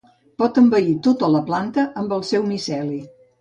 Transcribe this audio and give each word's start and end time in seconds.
Pot 0.43 0.55
envair 0.61 0.95
tota 1.07 1.29
la 1.33 1.41
planta 1.51 1.85
amb 2.05 2.17
el 2.19 2.25
seu 2.31 2.49
miceli. 2.49 2.99